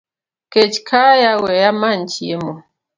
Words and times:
.kech 0.51 0.77
kaya 0.89 1.31
wee 1.43 1.63
amany 1.69 2.01
chiemo 2.11 2.53